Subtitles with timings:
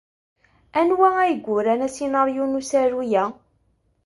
[0.79, 3.23] Anwa ay yuran asinaṛyu n usaru-a?